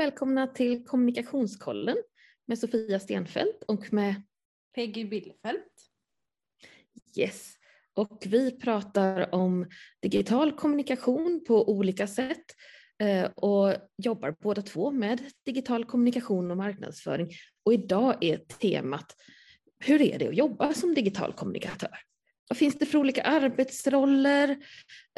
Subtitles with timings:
[0.00, 1.96] Välkomna till Kommunikationskollen
[2.46, 4.22] med Sofia Stenfeldt och med
[4.74, 5.74] Peggy Billfeldt.
[7.16, 7.54] Yes,
[7.94, 9.66] och vi pratar om
[10.02, 12.44] digital kommunikation på olika sätt
[13.02, 17.30] eh, och jobbar båda två med digital kommunikation och marknadsföring.
[17.64, 19.16] Och idag är temat
[19.78, 21.98] Hur är det att jobba som digital kommunikatör?
[22.48, 24.58] Vad finns det för olika arbetsroller?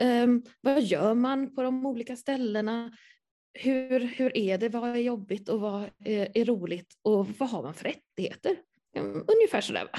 [0.02, 2.92] Um, vad gör man på de olika ställena?
[3.54, 7.62] Hur, hur är det, vad är jobbigt och vad är, är roligt och vad har
[7.62, 8.56] man för rättigheter?
[9.28, 9.98] Ungefär sådär va?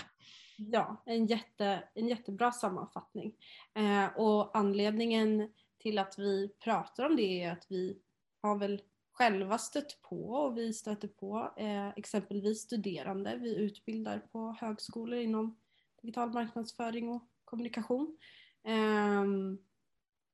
[0.58, 3.34] Ja, en, jätte, en jättebra sammanfattning.
[3.76, 7.98] Eh, och anledningen till att vi pratar om det är att vi
[8.42, 13.36] har väl själva stött på och vi stöter på eh, exempelvis studerande.
[13.36, 15.60] Vi utbildar på högskolor inom
[16.02, 18.18] digital marknadsföring och kommunikation.
[18.64, 19.24] Eh,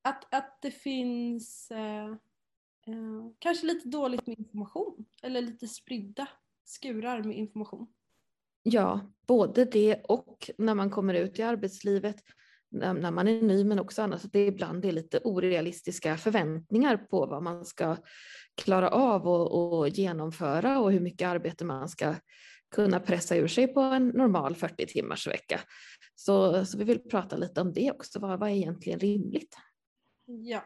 [0.01, 2.16] att, att det finns eh,
[2.93, 6.27] eh, kanske lite dåligt med information eller lite spridda
[6.65, 7.87] skurar med information.
[8.63, 12.23] Ja, både det och när man kommer ut i arbetslivet
[12.71, 17.25] när man är ny men också annars att det ibland är lite orealistiska förväntningar på
[17.25, 17.97] vad man ska
[18.55, 22.15] klara av och, och, genomföra och hur mycket arbete man ska
[22.71, 25.59] kunna pressa ur sig på en normal 40 timmars vecka.
[26.15, 29.55] Så, så vi vill prata lite om det också, vad, vad är egentligen rimligt?
[30.25, 30.63] Ja,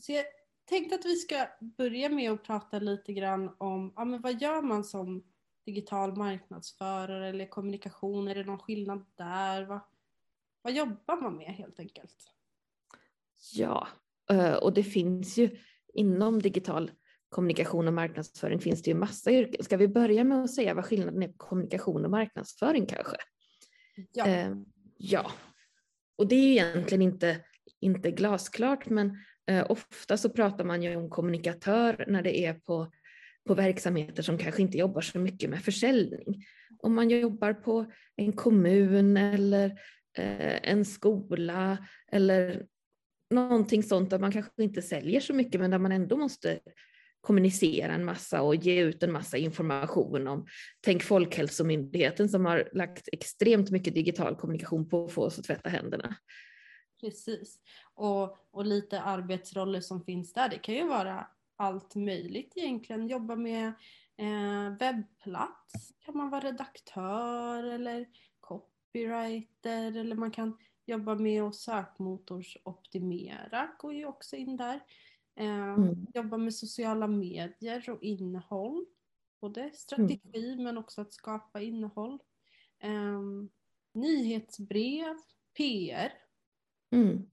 [0.00, 0.24] så jag
[0.64, 4.62] tänkte att vi ska börja med att prata lite grann om ja, men vad gör
[4.62, 5.24] man som
[5.66, 8.28] digital marknadsförare eller kommunikation?
[8.28, 9.64] Är det någon skillnad där?
[9.64, 9.80] Vad,
[10.62, 12.34] vad jobbar man med helt enkelt?
[13.52, 13.88] Ja,
[14.30, 15.56] eh, och det finns ju
[15.94, 16.90] inom digital
[17.28, 19.64] kommunikation och marknadsföring finns det ju massa yrken.
[19.64, 23.16] Ska vi börja med att säga vad skillnaden är på kommunikation och marknadsföring kanske?
[24.12, 24.26] Ja.
[24.26, 24.54] Eh,
[24.96, 25.30] ja,
[26.16, 27.44] och det är ju egentligen inte
[27.80, 29.18] inte glasklart, men
[29.50, 32.92] eh, ofta så pratar man ju om kommunikatör när det är på,
[33.48, 36.44] på verksamheter som kanske inte jobbar så mycket med försäljning.
[36.78, 39.66] Om man jobbar på en kommun eller
[40.18, 41.78] eh, en skola
[42.12, 42.66] eller
[43.30, 46.58] någonting sånt där man kanske inte säljer så mycket men där man ändå måste
[47.20, 50.46] kommunicera en massa och ge ut en massa information om,
[50.80, 55.68] tänk Folkhälsomyndigheten som har lagt extremt mycket digital kommunikation på att få oss att tvätta
[55.68, 56.16] händerna.
[57.00, 57.60] Precis.
[57.94, 60.48] Och, och lite arbetsroller som finns där.
[60.48, 61.26] Det kan ju vara
[61.56, 63.08] allt möjligt egentligen.
[63.08, 63.66] Jobba med
[64.16, 65.92] eh, webbplats.
[66.00, 68.06] Kan man vara redaktör eller
[68.40, 73.68] copywriter eller man kan jobba med att sökmotorsoptimera.
[73.78, 74.80] Går ju också in där.
[75.34, 76.06] Eh, mm.
[76.14, 78.86] Jobba med sociala medier och innehåll.
[79.40, 80.64] Både strategi mm.
[80.64, 82.18] men också att skapa innehåll.
[82.78, 83.20] Eh,
[83.92, 85.16] nyhetsbrev,
[85.56, 86.27] PR
[86.92, 87.30] Mm.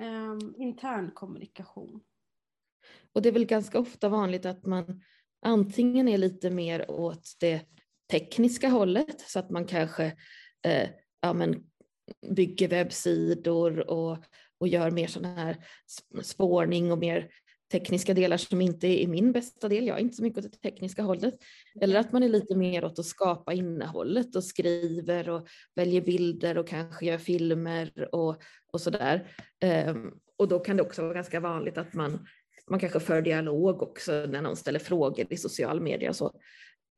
[0.00, 2.00] Um, internkommunikation.
[3.12, 5.02] Och det är väl ganska ofta vanligt att man
[5.42, 7.66] antingen är lite mer åt det
[8.10, 10.04] tekniska hållet så att man kanske
[10.62, 10.88] eh,
[11.20, 11.64] ja, men
[12.36, 14.18] bygger webbsidor och,
[14.58, 15.56] och gör mer sån här
[16.22, 17.28] spårning och mer
[17.72, 19.86] tekniska delar som inte är min bästa del.
[19.86, 21.34] Jag är inte så mycket åt det tekniska hållet.
[21.80, 26.58] Eller att man är lite mer åt att skapa innehållet och skriver och väljer bilder
[26.58, 29.30] och kanske gör filmer och, och sådär.
[29.88, 32.26] Um, och då kan det också vara ganska vanligt att man,
[32.70, 36.40] man kanske för dialog också när någon ställer frågor i social media och så.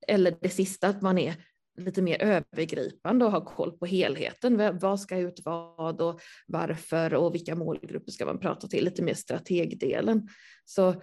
[0.08, 1.34] Eller det sista, att man är
[1.78, 4.78] lite mer övergripande och ha koll på helheten.
[4.78, 8.84] Vad ska ut vad och varför och vilka målgrupper ska man prata till?
[8.84, 10.28] Lite mer strategdelen.
[10.64, 11.02] Så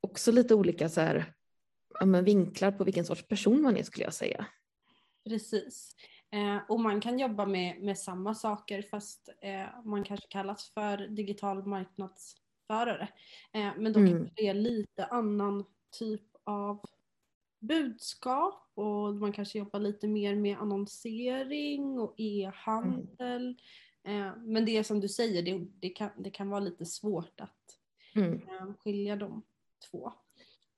[0.00, 1.32] också lite olika så här,
[2.00, 4.46] ja, vinklar på vilken sorts person man är skulle jag säga.
[5.28, 5.96] Precis.
[6.32, 10.98] Eh, och man kan jobba med, med samma saker fast eh, man kanske kallas för
[10.98, 13.08] digital marknadsförare.
[13.52, 14.12] Eh, men då mm.
[14.12, 15.64] kanske det är lite annan
[15.98, 16.80] typ av
[17.62, 23.56] budskap och man kanske jobbar lite mer med annonsering och e-handel.
[24.04, 24.52] Mm.
[24.52, 27.78] Men det är som du säger, det, det, kan, det kan vara lite svårt att
[28.14, 28.32] mm.
[28.32, 29.42] Eh, skilja de
[29.90, 30.12] två.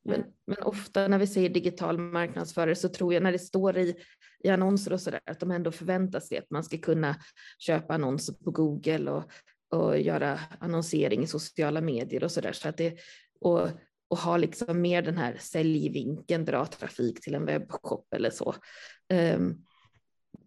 [0.05, 0.27] Men, eh.
[0.47, 3.97] men, ofta när vi säger digital marknadsförare så tror jag när det står i,
[4.45, 7.17] i annonser och sådär att de ändå förväntar sig att man ska kunna
[7.59, 9.25] köpa annonser på Google och,
[9.71, 12.53] och göra annonsering i sociala medier och sådär.
[12.53, 12.99] Så att det,
[13.41, 13.69] och
[14.09, 18.55] och ha liksom mer den här säljvinkeln, dra trafik till en webbshop eller så.
[19.37, 19.65] Um,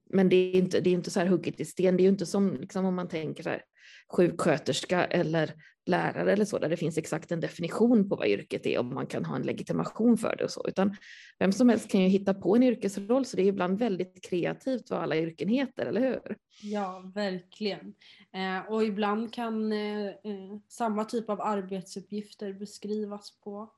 [0.09, 2.09] men det är inte, det är inte så här hugget i sten, det är ju
[2.12, 3.62] inte som liksom om man tänker så här,
[4.09, 5.54] sjuksköterska eller
[5.86, 9.07] lärare eller så, där det finns exakt en definition på vad yrket är och man
[9.07, 10.95] kan ha en legitimation för det och så, utan
[11.39, 14.89] vem som helst kan ju hitta på en yrkesroll, så det är ibland väldigt kreativt
[14.89, 16.38] vad alla yrken heter, eller hur?
[16.62, 17.94] Ja, verkligen.
[18.33, 23.74] Eh, och ibland kan eh, eh, samma typ av arbetsuppgifter beskrivas på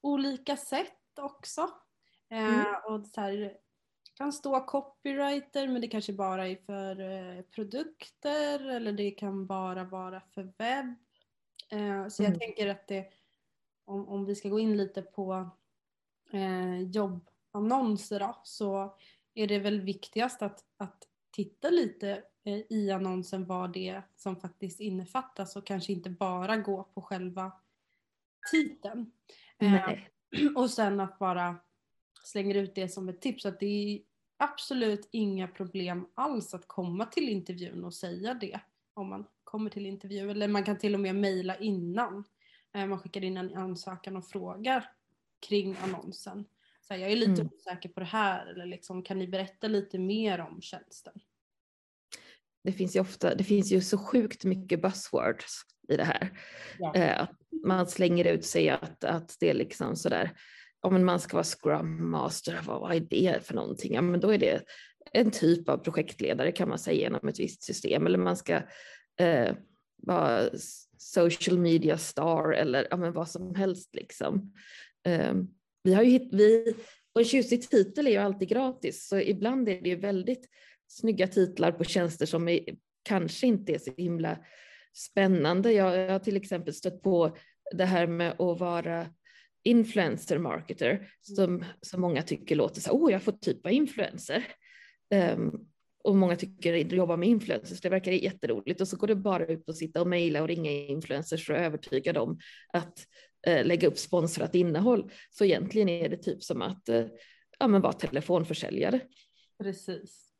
[0.00, 1.60] olika sätt också.
[2.30, 2.66] Eh, mm.
[2.88, 3.52] och så här,
[4.14, 9.84] kan stå copywriter men det kanske bara är för eh, produkter eller det kan bara
[9.84, 10.94] vara för webb.
[11.70, 12.38] Eh, så jag mm.
[12.38, 13.08] tänker att det,
[13.84, 15.50] om, om vi ska gå in lite på
[16.32, 18.96] eh, jobbannonser då, så
[19.34, 24.36] är det väl viktigast att, att titta lite eh, i annonsen vad det är som
[24.36, 27.52] faktiskt innefattas och kanske inte bara gå på själva
[28.50, 29.12] titeln.
[29.58, 29.98] Eh,
[30.56, 31.56] och sen att bara
[32.24, 34.00] slänger ut det som ett tips att det är
[34.36, 38.60] absolut inga problem alls att komma till intervjun och säga det
[38.94, 40.30] om man kommer till intervju.
[40.30, 42.24] Eller man kan till och med mejla innan.
[42.74, 44.90] Eh, man skickar in en ansökan och frågar
[45.48, 46.44] kring annonsen.
[46.80, 47.48] Så här, jag är lite mm.
[47.54, 51.20] osäker på det här eller liksom, kan ni berätta lite mer om tjänsten?
[52.64, 56.38] Det finns ju ofta, det finns ju så sjukt mycket buzzwords i det här.
[56.78, 56.94] Ja.
[56.94, 60.36] Eh, att man slänger ut sig att, att det är liksom sådär,
[60.84, 63.94] om man ska vara scrum master, vad, vad är det för någonting?
[63.94, 64.62] Ja, men då är det
[65.12, 68.54] en typ av projektledare kan man säga genom ett visst system eller man ska
[69.20, 69.54] eh,
[69.96, 70.50] vara
[70.98, 74.52] social media star eller ja, men vad som helst liksom.
[75.06, 75.34] Eh,
[75.82, 76.74] vi har ju hit, vi,
[77.14, 80.48] och en tjusig titel är ju alltid gratis så ibland är det ju väldigt
[80.86, 82.60] snygga titlar på tjänster som är,
[83.02, 84.38] kanske inte är så himla
[84.94, 85.72] spännande.
[85.72, 87.36] Jag, jag har till exempel stött på
[87.72, 89.06] det här med att vara
[89.64, 94.44] influencer marketer som, som många tycker låter så åh, oh, jag får typ vara influencer.
[95.36, 95.68] Um,
[96.04, 99.46] och många tycker att jobba med influencers, det verkar jätteroligt och så går det bara
[99.46, 102.38] ut och sitta och mejla och ringa influencers för att övertyga dem
[102.72, 103.06] att
[103.48, 105.10] uh, lägga upp sponsrat innehåll.
[105.30, 107.06] Så egentligen är det typ som att uh,
[107.58, 109.00] ja, men vara telefonförsäljare.
[109.58, 110.30] Precis.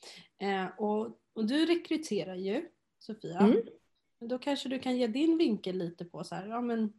[0.42, 2.68] Eh, och, och du rekryterar ju,
[2.98, 3.38] Sofia.
[3.38, 3.56] Mm.
[4.20, 6.92] Då kanske du kan ge din vinkel lite på så här, ja men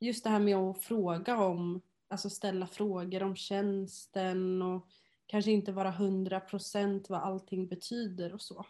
[0.00, 4.88] just det här med att fråga om, alltså ställa frågor om tjänsten och
[5.26, 8.66] kanske inte vara hundra procent vad allting betyder och så.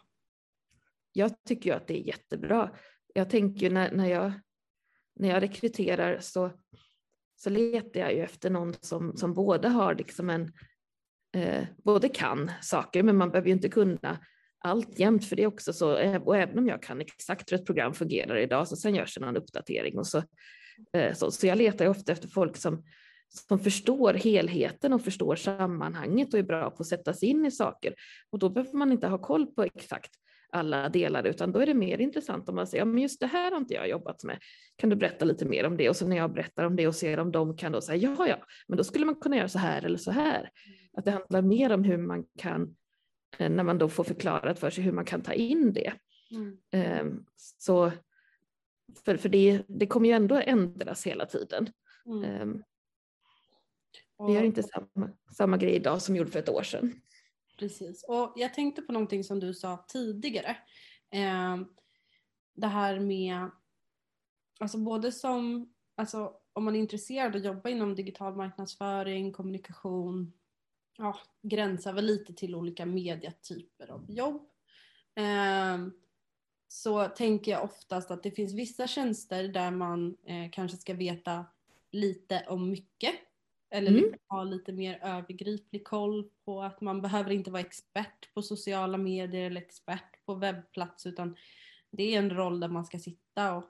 [1.13, 2.75] Jag tycker ju att det är jättebra.
[3.13, 4.31] Jag tänker när, när, jag,
[5.15, 6.51] när jag rekryterar så,
[7.35, 10.53] så letar jag ju efter någon som, som både har liksom en,
[11.35, 14.19] eh, både kan saker, men man behöver ju inte kunna
[14.59, 17.59] allt jämt, för det är också så, eh, och även om jag kan exakt hur
[17.59, 20.23] ett program fungerar idag, så sen görs en uppdatering och så
[21.15, 22.83] så, så jag letar ofta efter folk som,
[23.29, 27.51] som förstår helheten och förstår sammanhanget och är bra på att sätta sig in i
[27.51, 27.93] saker.
[28.29, 30.11] Och då behöver man inte ha koll på exakt
[30.49, 33.27] alla delar, utan då är det mer intressant om man säger, ja, men just det
[33.27, 34.39] här har inte jag jobbat med.
[34.75, 35.89] Kan du berätta lite mer om det?
[35.89, 38.27] Och så när jag berättar om det och ser om de kan då säga, ja,
[38.27, 38.37] ja,
[38.67, 40.49] men då skulle man kunna göra så här eller så här.
[40.97, 42.75] Att det handlar mer om hur man kan,
[43.37, 45.93] eh, när man då får förklarat för sig hur man kan ta in det.
[46.31, 46.57] Mm.
[46.71, 47.91] Ehm, så
[49.05, 51.69] för, för det, det kommer ju ändå ändras hela tiden.
[52.05, 52.41] Mm.
[52.41, 52.63] Um,
[54.27, 57.01] vi gör inte samma, samma grej idag som gjorde för ett år sedan.
[57.59, 60.57] Precis, och jag tänkte på någonting som du sa tidigare.
[61.13, 61.57] Eh,
[62.53, 63.51] det här med,
[64.59, 70.33] alltså både som, alltså om man är intresserad att jobba inom digital marknadsföring, kommunikation,
[70.97, 74.49] ja, gränsar väl lite till olika mediatyper av jobb.
[75.15, 75.77] Eh,
[76.67, 81.45] så tänker jag oftast att det finns vissa tjänster där man eh, kanske ska veta
[81.91, 83.15] lite om mycket.
[83.69, 84.03] Eller mm.
[84.03, 88.97] liksom ha lite mer övergriplig koll på att man behöver inte vara expert på sociala
[88.97, 91.35] medier eller expert på webbplats utan
[91.91, 93.63] det är en roll där man ska sitta och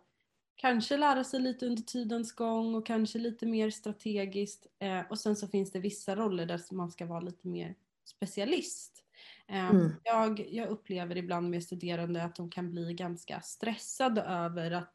[0.56, 4.68] kanske lära sig lite under tidens gång och kanske lite mer strategiskt.
[4.80, 7.76] Eh, och sen så finns det vissa roller där man ska vara lite mer
[8.06, 9.04] specialist.
[9.48, 9.92] Ehm, mm.
[10.04, 14.94] Jag, jag upplever ibland med studerande att de kan bli ganska stressade över att,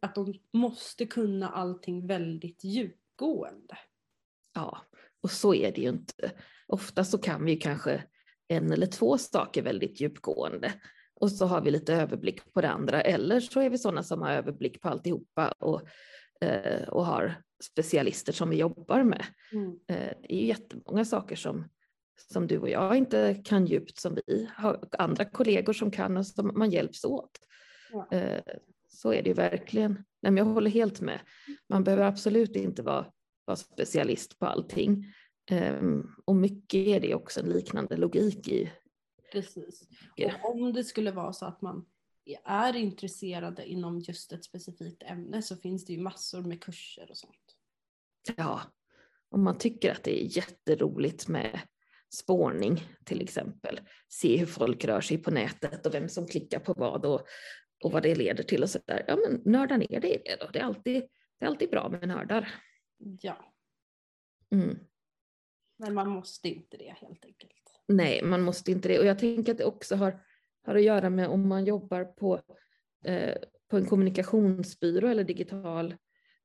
[0.00, 3.78] att de måste kunna allting väldigt djupgående.
[4.54, 4.78] Ja,
[5.22, 6.32] och så är det ju inte.
[6.66, 8.02] Ofta så kan vi kanske
[8.48, 10.72] en eller två saker väldigt djupgående
[11.14, 14.22] och så har vi lite överblick på det andra eller så är vi sådana som
[14.22, 15.82] har överblick på alltihopa och,
[16.40, 19.24] eh, och har specialister som vi jobbar med.
[19.52, 19.78] Mm.
[19.88, 21.68] Eh, det är ju jättemånga saker som,
[22.16, 26.26] som du och jag inte kan djupt som vi har andra kollegor som kan och
[26.26, 27.38] som man hjälps åt.
[27.92, 28.08] Ja.
[28.10, 28.42] Eh,
[28.88, 29.92] så är det ju verkligen.
[29.92, 31.20] Nej, men jag håller helt med.
[31.68, 33.06] Man behöver absolut inte vara,
[33.44, 35.04] vara specialist på allting.
[35.50, 38.72] Ehm, och mycket är det också en liknande logik i.
[39.32, 39.88] Precis.
[40.42, 41.86] Och om det skulle vara så att man
[42.44, 47.16] är intresserade inom just ett specifikt ämne så finns det ju massor med kurser och
[47.16, 47.56] sånt.
[48.36, 48.60] Ja,
[49.28, 51.60] om man tycker att det är jätteroligt med
[52.14, 56.72] spårning till exempel, se hur folk rör sig på nätet och vem som klickar på
[56.72, 57.26] vad och,
[57.84, 59.04] och vad det leder till och sådär.
[59.08, 61.02] Ja men nörda ner det i det då, det är alltid,
[61.38, 62.54] det är alltid bra med nördar.
[63.20, 63.54] Ja.
[64.50, 64.78] Mm.
[65.78, 67.52] Men man måste inte det helt enkelt.
[67.88, 68.98] Nej, man måste inte det.
[68.98, 70.20] Och jag tänker att det också har,
[70.62, 72.40] har att göra med om man jobbar på,
[73.04, 73.36] eh,
[73.70, 75.94] på en kommunikationsbyrå eller digital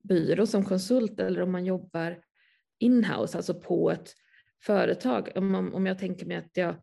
[0.03, 2.23] byrå som konsult eller om man jobbar
[2.79, 4.13] inhouse, alltså på ett
[4.61, 5.29] företag.
[5.35, 6.75] Om, om jag tänker mig att jag,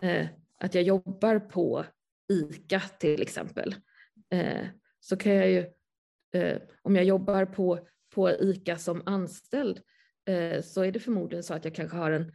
[0.00, 0.26] eh,
[0.58, 1.84] att jag jobbar på
[2.32, 3.74] ICA till exempel,
[4.30, 4.66] eh,
[5.00, 5.66] så kan jag ju,
[6.40, 9.80] eh, om jag jobbar på, på ICA som anställd,
[10.28, 12.32] eh, så är det förmodligen så att jag kanske har en,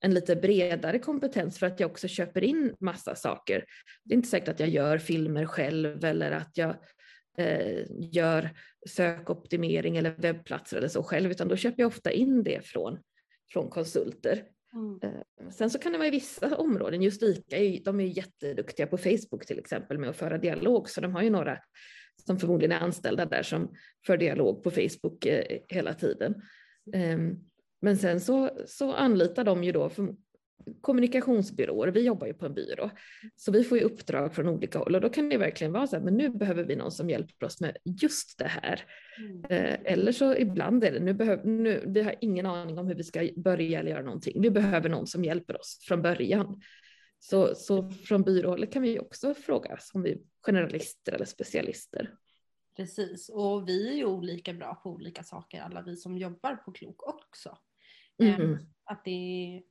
[0.00, 3.64] en lite bredare kompetens för att jag också köper in massa saker.
[4.04, 6.76] Det är inte säkert att jag gör filmer själv eller att jag
[7.38, 8.50] eh, gör
[8.88, 12.98] sökoptimering eller webbplatser eller så själv, utan då köper jag ofta in det från,
[13.52, 14.44] från konsulter.
[14.72, 14.98] Mm.
[15.02, 18.86] Eh, sen så kan det vara i vissa områden, just ICA, de är ju jätteduktiga
[18.86, 21.58] på Facebook till exempel med att föra dialog, så de har ju några
[22.26, 23.74] som förmodligen är anställda där som
[24.06, 26.34] för dialog på Facebook eh, hela tiden.
[26.94, 27.18] Eh,
[27.80, 29.90] men sen så, så anlitar de ju då
[30.80, 32.90] kommunikationsbyråer, vi jobbar ju på en byrå,
[33.36, 35.96] så vi får ju uppdrag från olika håll och då kan det verkligen vara så
[35.96, 38.84] här, men nu behöver vi någon som hjälper oss med just det här.
[39.18, 39.44] Mm.
[39.44, 42.94] Eh, eller så ibland är det, nu behöver, nu, vi har ingen aning om hur
[42.94, 46.60] vi ska börja eller göra någonting, vi behöver någon som hjälper oss från början.
[47.20, 52.14] Så, så från byråhållet kan vi också fråga om vi är generalister eller specialister.
[52.76, 56.72] Precis, och vi är ju olika bra på olika saker, alla vi som jobbar på
[56.72, 57.58] Klok också.
[58.22, 58.52] Mm.
[58.52, 59.62] Eh, Att det.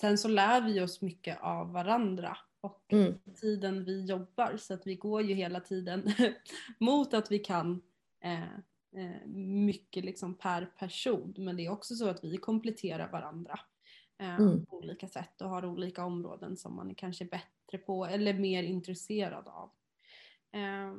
[0.00, 3.14] Sen så lär vi oss mycket av varandra och Mm.
[3.40, 6.04] tiden vi jobbar så att vi går ju hela tiden
[6.78, 7.82] mot att vi kan
[8.24, 8.42] eh,
[8.96, 13.60] eh, mycket liksom per person men det är också så att vi kompletterar varandra
[14.18, 14.66] eh, Mm.
[14.66, 18.62] på olika sätt och har olika områden som man är kanske bättre på eller mer
[18.62, 19.70] intresserad av.
[20.52, 20.94] Eh,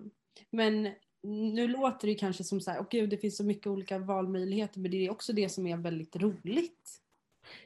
[0.50, 0.89] men
[1.23, 4.79] nu låter det kanske som så här, åh gud det finns så mycket olika valmöjligheter
[4.79, 7.00] men det är också det som är väldigt roligt.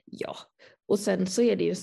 [0.05, 0.37] Ja,
[0.85, 1.75] och sen så är det ju,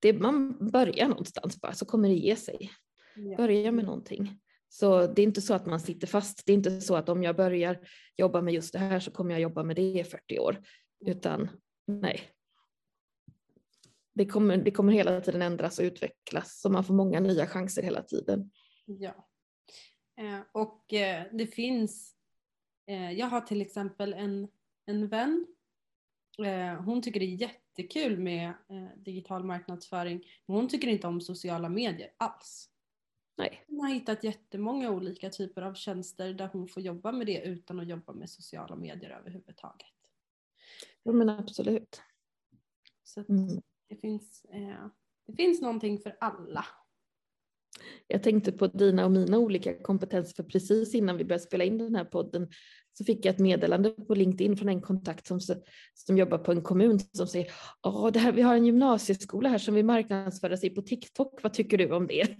[0.00, 2.70] det, man börjar någonstans bara så kommer det ge sig.
[3.16, 3.36] Ja.
[3.36, 4.40] Börja med någonting.
[4.68, 6.46] Så det är inte så att man sitter fast.
[6.46, 9.30] Det är inte så att om jag börjar jobba med just det här så kommer
[9.30, 10.62] jag jobba med det i 40 år.
[11.06, 11.48] Utan
[11.86, 12.20] nej.
[14.14, 17.82] Det kommer, det kommer hela tiden ändras och utvecklas så man får många nya chanser
[17.82, 18.50] hela tiden.
[18.86, 19.28] Ja.
[20.20, 22.16] Eh, och eh, det finns,
[22.86, 24.48] eh, jag har till exempel en,
[24.86, 25.46] en vän.
[26.44, 30.24] Eh, hon tycker det är jättekul med eh, digital marknadsföring.
[30.46, 32.66] Men hon tycker inte om sociala medier alls.
[33.36, 37.42] Nej, Hon har hittat jättemånga olika typer av tjänster där hon får jobba med det
[37.42, 39.86] utan att jobba med sociala medier överhuvudtaget.
[41.02, 42.02] ja, men absolut.
[43.02, 43.60] Så Mm.
[43.88, 44.86] det, finns, eh,
[45.26, 46.64] det finns någonting för alla.
[48.06, 51.78] Jag tänkte på dina och mina olika kompetenser för precis innan vi började spela in
[51.78, 52.50] den här podden
[52.92, 55.40] så fick jag ett meddelande på LinkedIn från en kontakt som,
[55.94, 57.52] som jobbar på en kommun som säger
[57.86, 61.52] Åh, det här, vi har en gymnasieskola här som vill marknadsföra sig på TikTok, vad
[61.52, 62.26] tycker du om det?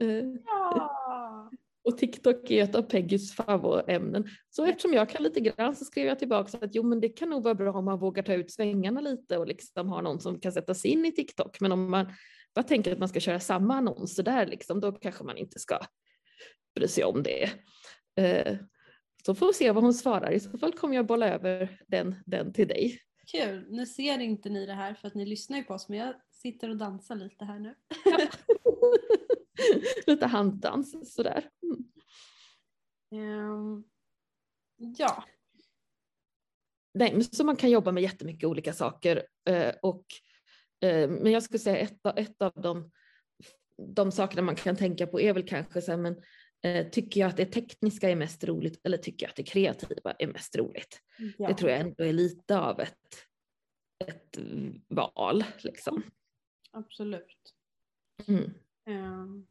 [0.00, 1.50] Eh, Ja!
[1.84, 4.28] Och TikTok är ett av Peggys favoritämnen.
[4.50, 7.30] Så eftersom jag kan lite grann så skrev jag tillbaka att jo men det kan
[7.30, 10.40] nog vara bra om man vågar ta ut svängarna lite och liksom ha någon som
[10.40, 11.60] kan sätta sig in i TikTok.
[11.60, 12.12] Men om man
[12.54, 15.78] bara tänker att man ska köra samma annonser där liksom, då kanske man inte ska
[16.74, 17.50] bry sig om det.
[19.26, 20.30] Så får vi se vad hon svarar.
[20.30, 22.98] I så fall kommer jag bolla över den, den till dig.
[23.32, 23.66] Kul!
[23.70, 26.14] Nu ser inte ni det här för att ni lyssnar ju på oss men jag
[26.30, 27.74] sitter och dansar lite här nu.
[30.06, 31.50] lite handdans sådär.
[31.62, 31.84] Mm.
[33.12, 33.84] Ehm,
[34.98, 35.24] ja,
[36.94, 39.26] Nej, men så man kan jobba med jättemycket olika saker.
[39.48, 40.04] eh, Och,
[40.84, 42.90] eh, men jag skulle säga ett, av- ett av de,
[43.94, 46.16] de sakerna man kan tänka på är väl kanske så här, men
[46.92, 50.26] tycker jag att det tekniska är mest roligt eller tycker jag att det kreativa är
[50.26, 51.00] mest roligt?
[51.38, 51.48] ja.
[51.48, 53.26] Det tror jag ändå är lite av ett,
[54.04, 54.38] ett
[54.88, 55.44] val.
[55.62, 56.02] Liksom.
[56.70, 57.54] absolut.
[58.28, 58.54] Mm.
[58.86, 59.46] Ehm,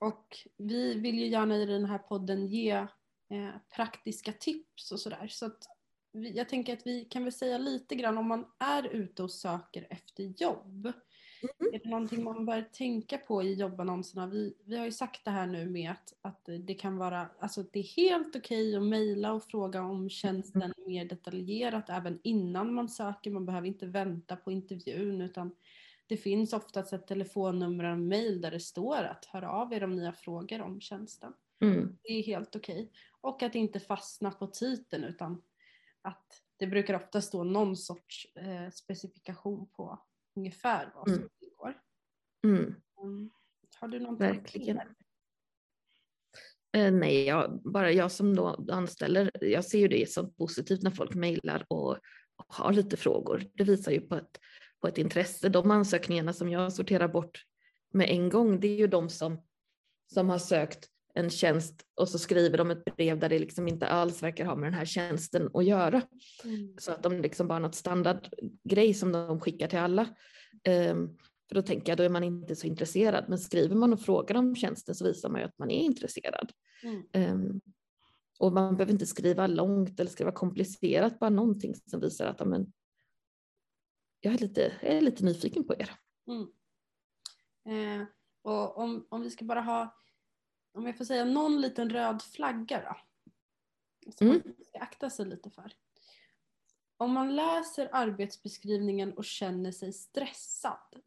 [0.00, 2.70] och vi vill ju gärna i den här podden ge
[3.30, 5.28] eh, praktiska tips och sådär.
[5.28, 5.64] Så att
[6.12, 9.32] vi, jag tänker att vi kan väl säga lite grann om man är ute och
[9.32, 10.92] söker efter jobb.
[11.42, 11.74] Mm.
[11.74, 14.26] Är det någonting man bör tänka på i jobbannonserna?
[14.26, 17.62] Vi, vi har ju sagt det här nu med att, att det kan vara, alltså
[17.62, 22.88] det är helt okej att mejla och fråga om tjänsten mer detaljerat även innan man
[22.88, 23.30] söker.
[23.30, 25.54] Man behöver inte vänta på intervjun utan
[26.06, 29.84] det finns oftast ett telefonnummer och en mail där det står att hör av er
[29.84, 31.32] om ni har frågor om tjänsten.
[31.60, 31.98] Mm.
[32.02, 32.74] Det är helt okej.
[32.74, 32.88] Okay.
[33.20, 35.42] Och att inte fastna på titeln utan
[36.02, 39.98] att det brukar ofta stå någon sorts eh, specifikation på
[40.36, 41.28] ungefär vad som Mm.
[41.40, 41.80] ingår.
[42.44, 42.74] Mm.
[43.02, 43.30] Mm.
[43.80, 44.78] Har du någonting Verkligen.
[46.72, 50.90] Eh, nej, jag, bara jag som då anställer, jag ser ju det som positivt när
[50.90, 51.90] folk mejlar och,
[52.36, 53.44] och har lite frågor.
[53.54, 54.40] Det visar ju på ett,
[54.80, 55.48] på ett intresse.
[55.48, 57.44] De ansökningarna som jag sorterar bort
[57.92, 59.42] med en gång, det är ju de som,
[60.14, 63.86] som har sökt en tjänst och så skriver de ett brev där det liksom inte
[63.86, 66.02] alls verkar ha med den här tjänsten att göra.
[66.44, 66.74] Mm.
[66.78, 70.08] Så att de liksom bara har något standardgrej som de skickar till alla.
[70.64, 71.16] Ehm,
[71.48, 73.24] för då tänker jag, då är man inte så intresserad.
[73.28, 76.52] Men skriver man och frågar om tjänsten så visar man ju att man är intresserad.
[76.82, 77.02] Mm.
[77.12, 77.60] Ehm,
[78.38, 82.72] och man behöver inte skriva långt eller skriva komplicerat, bara någonting som visar att amen,
[84.20, 85.90] jag, är lite, jag är lite nyfiken på er.
[86.26, 86.46] Mm.
[88.00, 88.06] Eh,
[88.42, 89.96] och om, om vi ska bara ha,
[90.72, 92.96] om jag får säga någon liten röd flagga då.
[94.12, 94.42] Som Mm.
[94.44, 95.72] man ska akta sig lite för.
[96.96, 101.02] Om man läser arbetsbeskrivningen och känner sig stressad.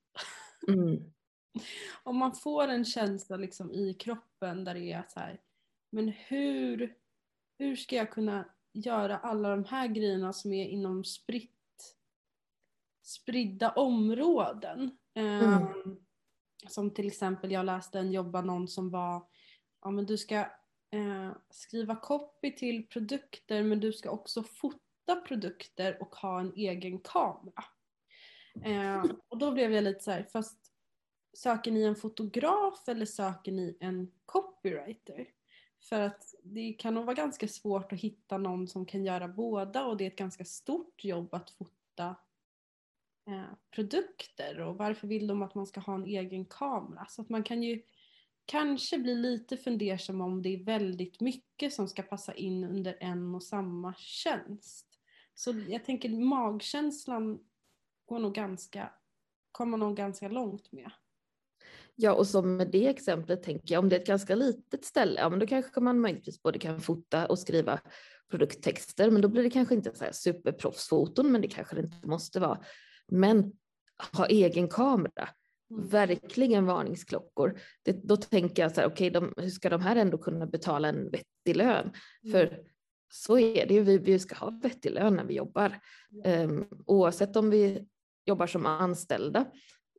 [0.67, 1.13] Mm.
[2.03, 5.41] Om man får en känsla liksom i kroppen där det är så här,
[5.89, 6.95] men hur,
[7.57, 11.95] hur ska jag kunna göra alla de här grejerna som är inom spritt,
[13.03, 14.97] spridda områden?
[15.13, 15.41] Mm.
[15.53, 15.97] Ehm,
[16.67, 19.27] som till exempel, jag läste en jobbannons som var,
[19.83, 20.35] ja men du ska
[20.91, 26.99] eh, skriva copy till produkter men du ska också fota produkter och ha en egen
[26.99, 27.63] kamera.
[28.63, 30.57] Eh, och då blev jag lite så här, fast
[31.33, 35.27] söker ni en fotograf eller söker ni en copywriter?
[35.89, 39.85] För att det kan nog vara ganska svårt att hitta någon som kan göra båda
[39.85, 42.15] och det är ett ganska stort jobb att fota
[43.27, 47.05] eh, produkter och varför vill de att man ska ha en egen kamera?
[47.09, 47.81] Så att man kan ju
[48.45, 53.35] kanske blir lite fundersam om det är väldigt mycket som ska passa in under en
[53.35, 54.87] och samma tjänst.
[55.35, 57.39] Så jag tänker magkänslan
[58.05, 58.91] går nog ganska,
[59.51, 60.91] kommer nog ganska långt med.
[61.95, 65.19] Ja, och som med det exemplet tänker jag, om det är ett ganska litet ställe,
[65.19, 67.79] ja men då kanske man möjligtvis både kan fota och skriva
[68.31, 72.07] produkttexter, men då blir det kanske inte så här superproffsfoton, men det kanske det inte
[72.07, 72.63] måste vara.
[73.07, 73.51] Men
[74.17, 75.29] ha egen kamera,
[75.69, 77.59] verkligen varningsklockor.
[77.83, 80.89] Det, då tänker jag så här, okej, de, hur ska de här ändå kunna betala
[80.89, 81.91] en vettig lön?
[82.31, 82.59] För
[83.13, 85.79] så är det ju, vi, vi ska ha vettig lön när vi jobbar.
[86.25, 87.87] Um, oavsett om vi
[88.25, 89.45] jobbar som anställda,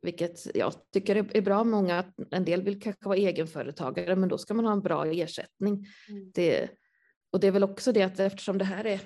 [0.01, 1.63] vilket jag tycker är, är bra.
[1.63, 5.87] Många, en del vill kanske vara egenföretagare, men då ska man ha en bra ersättning.
[6.09, 6.31] Mm.
[6.33, 6.69] Det,
[7.31, 8.99] och det är väl också det att eftersom det här är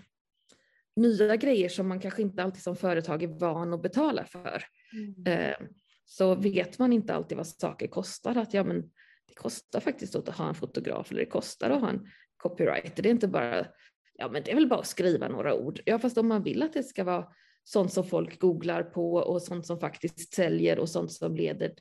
[0.95, 5.24] nya grejer som man kanske inte alltid som företag är van att betala för, Mm.
[5.28, 5.67] eh,
[6.12, 8.36] så vet man inte alltid vad saker kostar.
[8.36, 8.82] Att ja, men
[9.26, 13.04] det kostar faktiskt att ha en fotograf eller det kostar att ha en copywriter.
[13.04, 13.67] Det är inte bara,
[14.13, 15.80] ja men det är väl bara att skriva några ord.
[15.86, 19.41] Ja fast om man vill att det ska vara sånt som folk googlar på och
[19.41, 21.76] sånt som faktiskt säljer och sånt som leder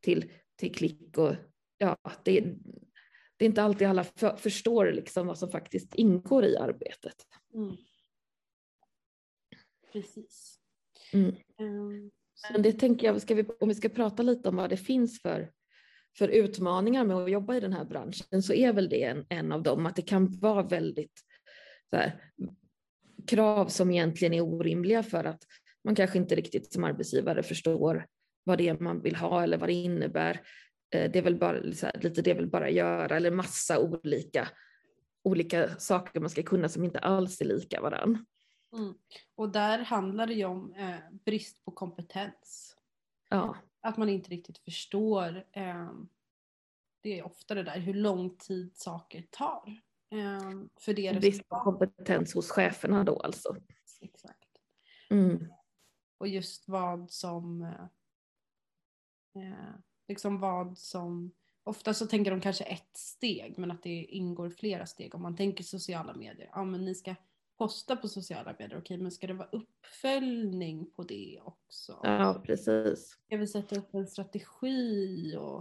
[0.00, 1.34] till, till klick och
[1.78, 2.40] ja, det,
[3.36, 7.26] det är inte alltid alla för, förstår liksom vad som faktiskt ingår i arbetet.
[7.54, 7.76] Mm.
[9.92, 10.58] Precis.
[11.12, 11.34] Mm.
[11.56, 12.17] Så-
[12.52, 15.22] men det tänker jag, ska vi, om vi ska prata lite om vad det finns
[15.22, 15.50] för,
[16.18, 19.52] för utmaningar med att jobba i den här branschen så är väl det en, en
[19.52, 21.20] av dem, att det kan vara väldigt
[21.90, 22.20] så här,
[23.26, 25.42] krav som egentligen är orimliga för att
[25.84, 28.06] man kanske inte riktigt som arbetsgivare förstår
[28.44, 30.40] vad det är man vill ha eller vad det innebär.
[30.94, 34.48] Eh, det är väl bara så här, lite det vill bara göra eller massa olika,
[35.24, 38.26] olika saker man ska kunna som inte alls är lika varann.
[38.72, 38.94] Mm.
[39.34, 42.76] Och där handlar det ju om eh, brist på kompetens.
[43.28, 45.44] Ja, Att man inte riktigt förstår.
[45.52, 45.92] Eh,
[47.00, 49.80] det är ofta det där hur lång tid saker tar.
[50.10, 50.50] Eh,
[50.80, 53.56] för det brist på kompetens hos cheferna då alltså.
[54.00, 54.48] Exakt.
[55.10, 55.52] Mm.
[56.18, 57.84] Och just vad som eh,
[59.42, 59.74] eh,
[60.08, 61.32] liksom vad som
[61.68, 65.14] Ofta så tänker de kanske ett steg men att det ingår flera steg.
[65.14, 66.50] Om man tänker sociala medier.
[66.52, 67.14] Ja men ni ska
[67.58, 68.78] posta på sociala medier.
[68.78, 72.00] Okej men ska det vara uppföljning på det också?
[72.02, 73.08] Ja, precis.
[73.26, 75.58] Ska vi sätta upp en strategi och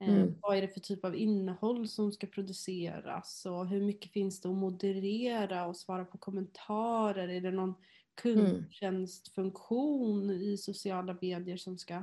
[0.00, 0.34] eh, Mm.
[0.42, 4.48] vad är det för typ av innehåll som ska produceras och hur mycket finns det
[4.48, 7.28] att moderera och svara på kommentarer?
[7.28, 7.74] Är det någon
[8.22, 12.02] kundtjänstfunktion i sociala medier som ska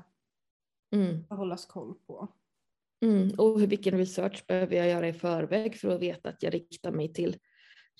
[0.93, 1.23] Mm.
[1.29, 2.27] hållas koll på?
[3.01, 3.31] Mm.
[3.37, 7.13] Och vilken research behöver jag göra i förväg för att veta att jag riktar mig
[7.13, 7.35] till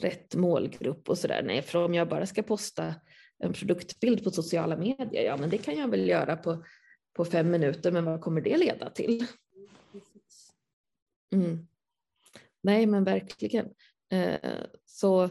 [0.02, 1.44] rätt målgrupp och sådär.
[1.44, 2.96] Nej, för om jag bara ska posta
[3.40, 6.64] en produktbild på sociala medier, ja men det kan jag väl göra på
[7.14, 9.28] på fem minuter, men vad kommer det leda till?
[11.34, 11.68] Mm.
[12.62, 13.74] Nej, men verkligen.
[14.12, 14.52] Eh,
[14.86, 15.30] så,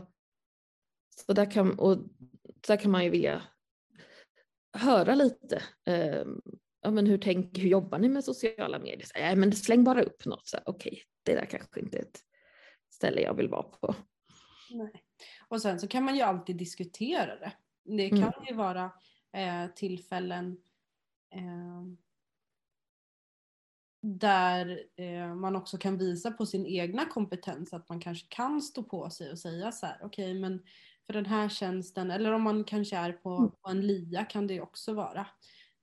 [1.26, 1.98] så där, kan, och
[2.66, 3.42] där kan man ju vilja
[4.72, 5.62] höra lite.
[5.86, 6.24] Eh,
[6.80, 9.06] ja, men hur, tänk, hur jobbar ni med sociala medier?
[9.06, 10.52] Så, ja, men släng bara upp något.
[10.64, 12.20] Okej, okay, det där kanske inte är ett
[12.90, 13.94] ställe jag vill vara på.
[14.74, 15.04] Nej.
[15.48, 17.52] Och sen så kan man ju alltid diskutera det.
[17.84, 18.44] Det kan mm.
[18.48, 18.90] ju vara
[19.32, 20.56] eh, tillfällen
[21.30, 21.82] eh,
[24.02, 28.82] där eh, man också kan visa på sin egna kompetens att man kanske kan stå
[28.82, 30.62] på sig och säga så här okej okay, men
[31.06, 33.50] för den här tjänsten eller om man kanske är på, mm.
[33.50, 35.26] på en LIA kan det också vara.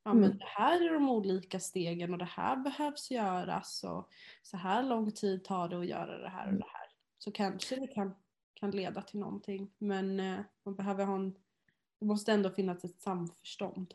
[0.04, 0.22] Ja mm.
[0.22, 4.10] men det här är de olika stegen och det här behövs göras och
[4.44, 6.60] så här lång tid tar det att göra det här och mm.
[6.60, 6.88] det här.
[7.18, 8.16] Så kanske det kan,
[8.60, 11.34] kan leda till någonting men eh, man behöver ha en,
[12.00, 13.94] det måste ändå finnas ett samförstånd.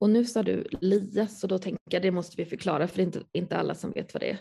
[0.00, 3.02] Och nu sa du LIA, så då tänker jag det måste vi förklara för det
[3.02, 4.38] är inte, inte alla som vet vad det är.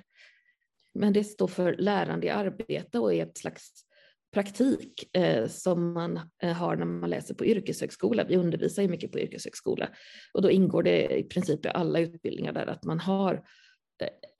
[0.93, 3.83] Men det står för lärande i arbete och är ett slags
[4.33, 8.23] praktik eh, som man eh, har när man läser på yrkeshögskola.
[8.23, 9.89] Vi undervisar ju mycket på yrkeshögskola
[10.33, 13.43] och då ingår det i princip i alla utbildningar där att man har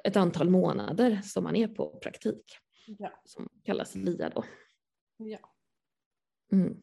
[0.04, 2.58] ett antal månader som man är på praktik.
[2.86, 3.22] Ja.
[3.26, 4.44] Som kallas LIA då.
[5.18, 5.40] Ja.
[6.52, 6.82] Mm.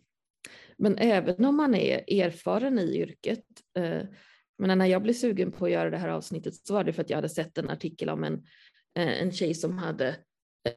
[0.76, 3.44] Men även om man är erfaren i yrket,
[3.76, 4.02] eh,
[4.58, 7.02] men när jag blev sugen på att göra det här avsnittet så var det för
[7.02, 8.34] att jag hade sett en artikel om en,
[8.94, 10.16] eh, en tjej som hade,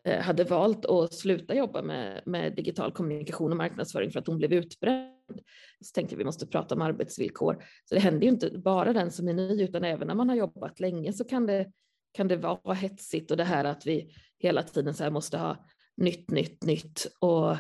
[0.04, 4.38] eh, hade valt att sluta jobba med, med digital kommunikation och marknadsföring för att hon
[4.38, 5.42] blev utbränd.
[5.82, 7.64] Så tänkte jag vi måste prata om arbetsvillkor.
[7.86, 10.36] Så det händer ju inte bara den som är ny utan även när man har
[10.36, 11.72] jobbat länge så kan det,
[12.14, 15.66] kan det vara hetsigt och det här att vi hela tiden så här måste ha
[15.98, 17.52] nytt, nytt, nytt och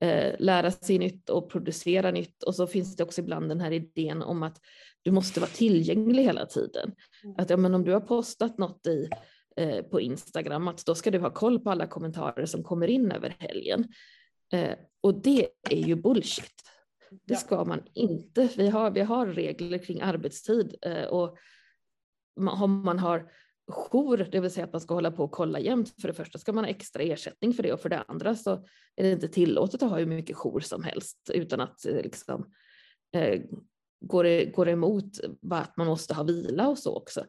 [0.00, 2.42] eh, lära sig nytt och producera nytt.
[2.42, 4.60] Och så finns det också ibland den här idén om att
[5.02, 6.92] du måste vara tillgänglig hela tiden.
[7.24, 7.36] Mm.
[7.38, 9.08] Att ja, men om du har postat något i,
[9.56, 13.12] eh, på Instagram, att då ska du ha koll på alla kommentarer som kommer in
[13.12, 13.88] över helgen.
[14.52, 16.62] Eh, och det är ju bullshit.
[17.24, 18.48] Det ska man inte.
[18.56, 21.36] Vi har, vi har regler kring arbetstid eh, och
[22.36, 23.30] om man har
[23.68, 26.00] jour, det vill säga att man ska hålla på och kolla jämt.
[26.00, 28.52] För det första ska man ha extra ersättning för det och för det andra så
[28.96, 32.46] är det inte tillåtet att ha hur mycket jour som helst utan att eh, liksom,
[33.16, 33.40] eh,
[34.00, 37.24] går, det, går emot att man måste ha vila och så också.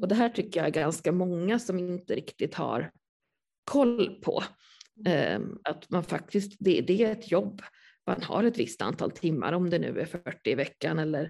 [0.00, 2.90] Och det här tycker jag är ganska många som inte riktigt har
[3.64, 4.42] koll på.
[5.06, 7.62] Eh, att man faktiskt, det, det är ett jobb
[8.06, 11.24] man har ett visst antal timmar, om det nu är 40 i veckan eller,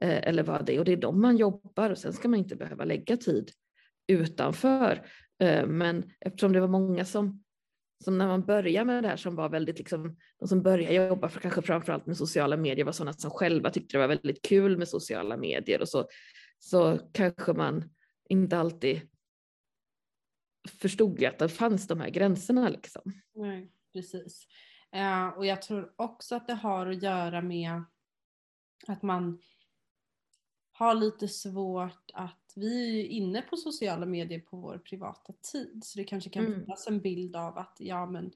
[0.00, 0.78] eh, eller vad det är.
[0.78, 3.50] Och det är de man jobbar och sen ska man inte behöva lägga tid
[4.06, 5.06] utanför.
[5.40, 7.44] Eh, men eftersom det var många som,
[8.04, 11.28] som när man började med det här som var väldigt, liksom, de som började jobba
[11.28, 14.78] för kanske framförallt med sociala medier var sådana som själva tyckte det var väldigt kul
[14.78, 16.08] med sociala medier och så,
[16.58, 17.90] så kanske man
[18.28, 19.00] inte alltid
[20.68, 22.68] förstod att det fanns de här gränserna.
[22.68, 23.02] Liksom.
[23.34, 24.46] Nej, precis.
[24.92, 27.82] Eh, och jag tror också att det har att göra med
[28.86, 29.38] att man
[30.78, 35.98] har lite svårt att, vi är inne på sociala medier på vår privata tid så
[35.98, 36.60] det kanske kan mm.
[36.60, 38.32] finnas en bild av att ja men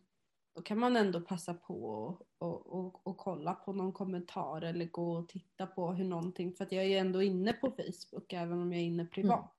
[0.55, 4.85] då kan man ändå passa på och, och, och, och, kolla på någon kommentar eller
[4.85, 8.61] gå och titta på hur någonting, för att jag är ändå inne på Facebook även
[8.61, 9.57] om jag är inne privat.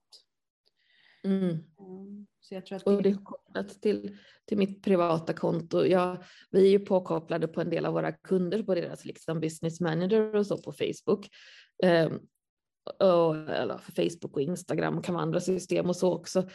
[1.24, 1.50] Mm.
[1.80, 2.28] Mm.
[2.40, 2.92] Så jag tror att det...
[2.96, 5.86] Och det är kopplat till, till mitt privata konto.
[5.86, 9.82] Jag, vi är ju påkopplade på en del av våra kunder på deras liksom business
[9.82, 11.30] manager och så på Facebook.
[11.84, 12.28] Um,
[13.00, 16.48] och, eller för Facebook och Instagram kan vara andra system och så också.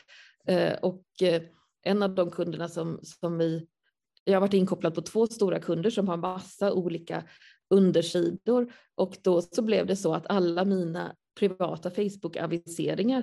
[0.47, 1.43] Eh, och eh,
[1.83, 3.67] en av de kunderna som, som vi,
[4.25, 7.25] jag har varit inkopplad på två stora kunder som har massa olika
[7.71, 8.73] undersidor.
[8.95, 13.23] Och då så blev det så att alla mina privata Facebook-aviseringar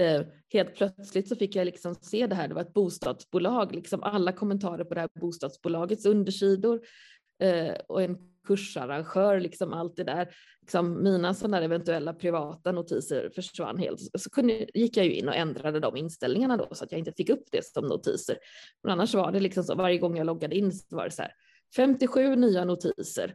[0.00, 4.02] eh, helt plötsligt så fick jag liksom se det här, det var ett bostadsbolag, liksom
[4.02, 6.80] alla kommentarer på det här bostadsbolagets undersidor.
[7.40, 10.34] Eh, och en kursarrangör, liksom allt det där.
[10.60, 14.00] Liksom mina sådana eventuella privata notiser försvann helt.
[14.18, 17.12] Så kunde, gick jag ju in och ändrade de inställningarna då så att jag inte
[17.12, 18.38] fick upp det som notiser.
[18.82, 21.22] Men annars var det liksom så varje gång jag loggade in så var det så
[21.22, 21.32] här
[21.76, 23.34] 57 nya notiser.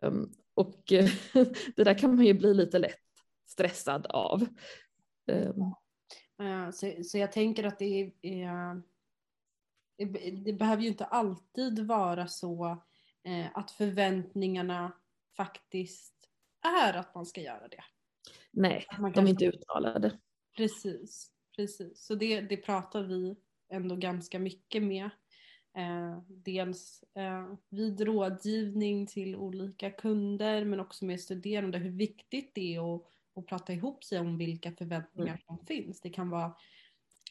[0.00, 0.82] Um, och
[1.76, 2.94] det där kan man ju bli lite lätt
[3.46, 4.46] stressad av.
[5.32, 5.74] Um.
[6.72, 8.74] Så, så jag tänker att det är, eh,
[10.44, 12.76] det behöver ju inte alltid vara så eh,
[13.54, 14.92] att förväntningarna
[15.36, 16.14] faktiskt
[16.78, 17.84] är att man ska göra det.
[18.50, 20.18] Nej, de är inte uttalade.
[20.56, 22.06] Precis, precis.
[22.06, 23.36] Så det, det pratar vi
[23.72, 25.10] ändå ganska mycket med.
[25.76, 32.74] Eh, dels eh, vid rådgivning till olika kunder men också med studerande hur viktigt det
[32.74, 33.02] är att,
[33.34, 35.42] och prata ihop sig om vilka förväntningar mm.
[35.46, 36.00] som finns.
[36.00, 36.54] Det kan vara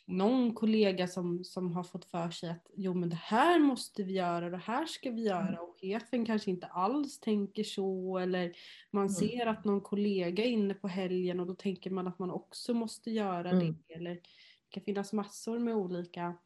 [0.07, 4.13] någon kollega som, som har fått för sig att jo men det här måste vi
[4.13, 5.59] göra och det här ska vi göra mm.
[5.59, 8.51] och chefen kanske inte alls tänker så eller
[8.91, 9.13] man mm.
[9.13, 12.73] ser att någon kollega är inne på helgen och då tänker man att man också
[12.73, 13.75] måste göra mm.
[13.87, 14.21] det eller det
[14.69, 16.37] kan finnas massor med olika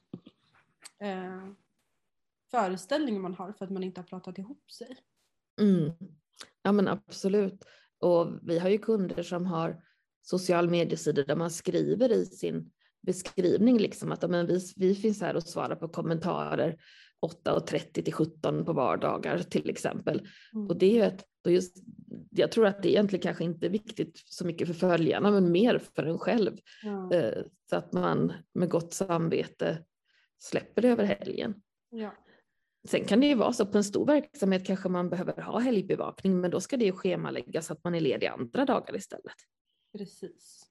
[1.00, 1.48] eh,
[2.52, 4.98] föreställningar man har för att man inte har pratat ihop sig.
[5.62, 5.92] Mm.
[6.64, 7.66] Ja men absolut.
[8.00, 9.84] Och vi har ju kunder som har
[10.22, 15.36] social mediesidor där man skriver i sin beskrivning liksom att men vi, vi finns här
[15.36, 16.78] och svarar på kommentarer
[17.46, 20.28] 8.30 till 17 på vardagar till exempel.
[20.54, 20.68] Mm.
[20.68, 21.78] Och det är ett, just,
[22.30, 25.82] jag tror att det egentligen kanske inte är viktigt så mycket för följarna men mer
[25.96, 26.58] för en själv.
[26.84, 27.44] Mm.
[27.70, 29.84] Så att man med gott samvete
[30.40, 31.62] släpper det över helgen.
[31.90, 32.16] Ja.
[32.88, 36.42] Sen kan det ju vara så på en stor verksamhet kanske man behöver ha helgbevakning
[36.42, 39.36] men då ska det ju schemaläggas så att man är ledig andra dagar istället.
[39.98, 40.69] Precis.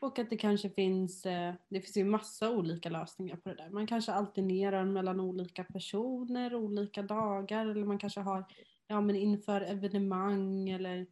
[0.00, 3.70] Och att det kanske finns, eh, det finns ju massa olika lösningar på det där.
[3.70, 8.44] Man kanske alternerar mellan olika personer, olika dagar eller man kanske har,
[8.86, 11.06] ja men inför evenemang eller,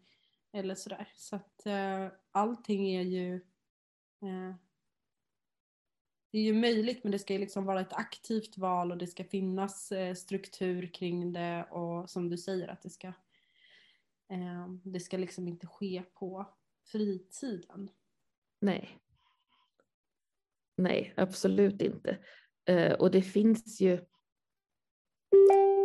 [0.53, 1.09] eller sådär.
[1.16, 3.35] Så att eh, allting är ju
[4.22, 4.55] eh,
[6.31, 9.07] det är ju möjligt men det ska ju liksom vara ett aktivt val och det
[9.07, 13.07] ska finnas eh, struktur kring det och som du säger att det ska
[14.29, 16.46] eh, det ska liksom inte ske på
[16.85, 17.90] fritiden.
[18.61, 18.99] Nej.
[20.77, 22.18] Nej, absolut inte.
[22.71, 23.92] Uh, och det finns ju...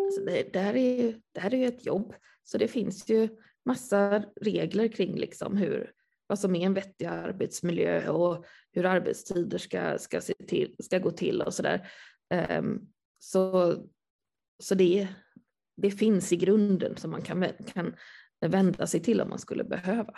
[0.05, 3.09] Alltså det, det, här är ju det här är ju ett jobb, så det finns
[3.09, 3.29] ju
[3.65, 5.91] massa regler kring liksom hur,
[6.27, 11.11] vad som är en vettig arbetsmiljö och hur arbetstider ska, ska, se till, ska gå
[11.11, 11.91] till och sådär.
[12.59, 13.75] Um, så
[14.63, 15.07] så det,
[15.75, 17.95] det finns i grunden som man kan, kan
[18.41, 20.13] vända sig till om man skulle behöva.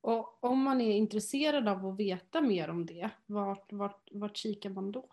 [0.00, 4.70] Och om man är intresserad av att veta mer om det, vart, vart, vart kikar
[4.70, 5.10] man då?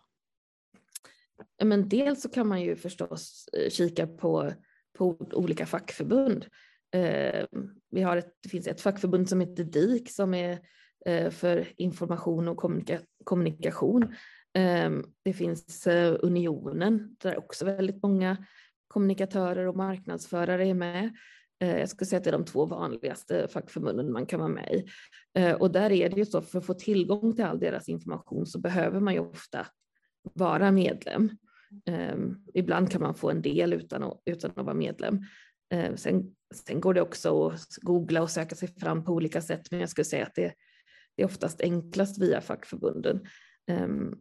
[1.64, 4.52] Men dels så kan man ju förstås eh, kika på,
[4.98, 6.46] på olika fackförbund.
[6.92, 10.58] Ehm, vi har ett, det finns ett fackförbund som heter DIK som är
[11.06, 14.14] eh, för information och kommunika kommunikation.
[14.54, 18.46] Ehm, det finns eh, Unionen där också väldigt många
[18.88, 21.16] kommunikatörer och marknadsförare är med.
[21.60, 24.72] Eh, jag skulle säga att det är de två vanligaste fackförbunden man kan vara med
[24.72, 24.86] i.
[25.40, 28.46] Eh, och där är det ju så, för att få tillgång till all deras information
[28.46, 29.66] så behöver man ju ofta
[30.34, 31.30] vara medlem.
[31.86, 35.20] Ehm, ibland kan man få en del utan att, utan att vara medlem.
[35.70, 39.70] Ehm, sen, sen går det också att googla och söka sig fram på olika sätt,
[39.70, 40.54] men jag skulle säga att det,
[41.16, 43.26] det är oftast enklast via fackförbunden.
[43.66, 44.14] Ehm,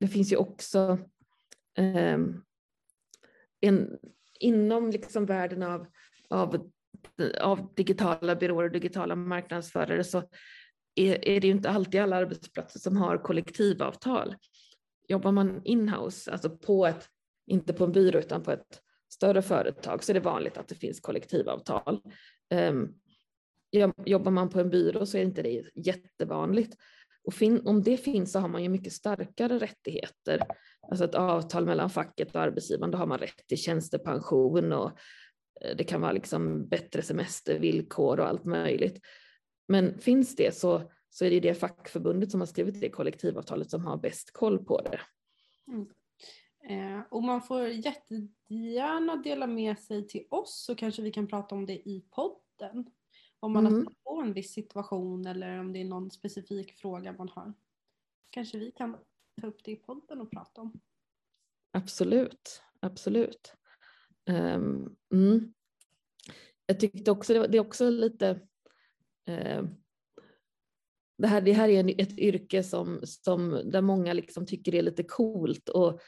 [0.00, 0.98] det finns ju också
[3.60, 4.02] en,
[4.40, 5.86] inom liksom världen av
[6.30, 6.70] av,
[7.40, 10.22] av digitala byråer och digitala marknadsförare så
[10.94, 14.36] är, är det ju inte alltid alla arbetsplatser som har kollektivavtal.
[15.08, 17.08] Jobbar man inhouse, alltså på ett,
[17.46, 18.80] inte på en byrå utan på ett
[19.12, 22.00] större företag så är det vanligt att det finns kollektivavtal.
[22.54, 22.94] Um,
[24.06, 26.76] jobbar man på en byrå så är inte det jättevanligt.
[27.24, 30.40] Och fin, om det finns så har man ju mycket starkare rättigheter.
[30.90, 34.98] Alltså ett avtal mellan facket och arbetsgivaren, då har man rätt till tjänstepension och
[35.76, 39.00] det kan vara liksom bättre semestervillkor och allt möjligt.
[39.68, 43.84] Men finns det så, så är det det fackförbundet som har skrivit det kollektivavtalet som
[43.84, 45.00] har bäst koll på det.
[45.68, 45.88] Mm.
[46.68, 51.54] Eh, och man får jättegärna dela med sig till oss så kanske vi kan prata
[51.54, 52.86] om det i podden.
[53.40, 53.74] Om man mm.
[53.74, 57.54] har stött på en viss situation eller om det är någon specifik fråga man har.
[58.30, 58.96] Kanske vi kan
[59.40, 60.80] ta upp det i podden och prata om.
[61.70, 63.56] Absolut, absolut.
[64.30, 65.52] Um, mm.
[66.66, 68.30] Jag tyckte också, det är också lite,
[69.30, 69.62] uh,
[71.18, 74.82] det, här, det här är ett yrke som, som, där många liksom tycker det är
[74.82, 76.00] lite coolt och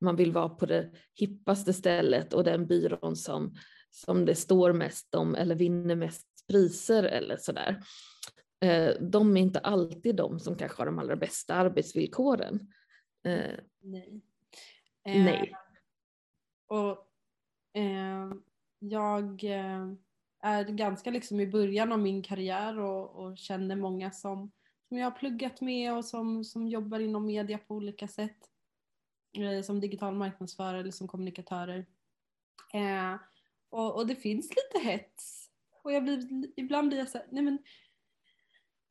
[0.00, 3.54] man vill vara på det hippaste stället och den byrån som,
[3.90, 7.82] som det står mest om eller vinner mest priser eller sådär.
[8.64, 12.54] Uh, de är inte alltid de som kanske har de allra bästa arbetsvillkoren.
[13.26, 14.22] Uh, nej.
[15.04, 15.54] nej.
[16.66, 17.13] Och
[17.74, 18.42] Ehm,
[18.78, 19.88] jag eh,
[20.40, 24.52] är ganska liksom i början av min karriär och, och känner många som,
[24.88, 28.50] som jag har pluggat med och som, som jobbar inom media på olika sätt.
[29.38, 31.86] Eh, som digital marknadsförare eller som kommunikatörer.
[32.72, 33.14] Eh,
[33.68, 35.50] och, och, det finns lite hets.
[35.82, 37.58] Och jag blir, ibland blir jag så här, nej men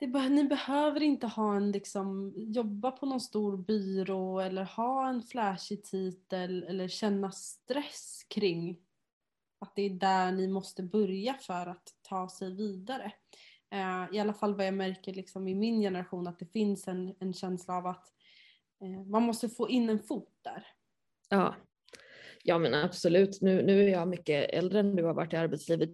[0.07, 5.21] det, ni behöver inte ha en, liksom, jobba på någon stor byrå eller ha en
[5.21, 8.79] flashig titel eller känna stress kring
[9.59, 13.11] att det är där ni måste börja för att ta sig vidare.
[13.71, 17.15] Eh, I alla fall vad jag märker liksom i min generation att det finns en,
[17.19, 18.05] en känsla av att
[18.81, 20.67] eh, man måste få in en fot där.
[21.29, 21.55] Ja,
[22.43, 23.41] ja men absolut.
[23.41, 25.89] Nu, nu är jag mycket äldre än du har varit i arbetslivet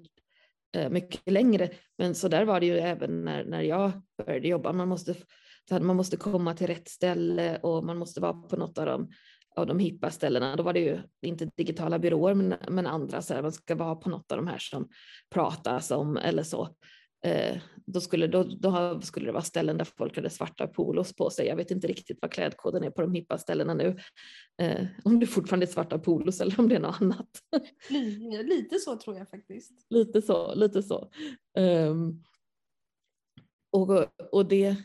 [0.75, 1.69] Eh, mycket längre.
[1.97, 3.91] Men så där var det ju även när, när jag
[4.25, 4.73] började jobba.
[4.73, 5.15] Man måste,
[5.82, 9.12] man måste komma till rätt ställe och man måste vara på något av de,
[9.55, 10.55] av de hippa ställena.
[10.55, 13.95] Då var det ju inte digitala byråer men, men andra, så här, man ska vara
[13.95, 14.89] på något av de här som
[15.29, 16.69] pratas om eller så.
[17.25, 21.29] Eh, då, skulle, då, då skulle det vara ställen där folk hade svarta polos på
[21.29, 21.47] sig.
[21.47, 23.97] Jag vet inte riktigt vad klädkoden är på de hippa ställena nu.
[24.62, 27.29] Eh, om det fortfarande är svarta polos eller om det är något annat.
[28.43, 29.71] Lite så tror jag faktiskt.
[29.89, 31.12] Lite så, lite så.
[31.60, 32.23] Um,
[33.71, 34.75] och, och det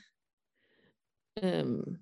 [1.43, 1.99] um,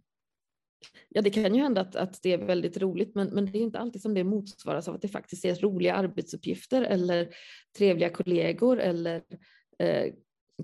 [1.09, 3.62] Ja, det kan ju hända att, att det är väldigt roligt, men, men det är
[3.62, 7.29] inte alltid som det motsvaras av att det faktiskt är roliga arbetsuppgifter eller
[7.79, 9.23] trevliga kollegor eller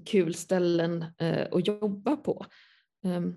[0.05, 2.47] kul ställen eh, att jobba på.
[3.05, 3.37] Um,